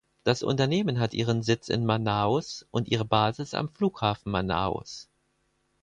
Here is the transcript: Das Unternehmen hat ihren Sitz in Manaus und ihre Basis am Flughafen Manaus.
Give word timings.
Das 0.23 0.41
Unternehmen 0.41 0.99
hat 0.99 1.13
ihren 1.13 1.43
Sitz 1.43 1.69
in 1.69 1.85
Manaus 1.85 2.65
und 2.71 2.87
ihre 2.87 3.05
Basis 3.05 3.53
am 3.53 3.69
Flughafen 3.69 4.31
Manaus. 4.31 5.11